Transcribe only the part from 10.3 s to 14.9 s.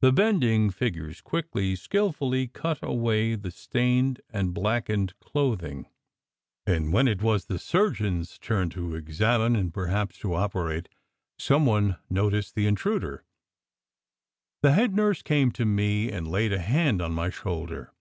operate, some one noticed the intruder. The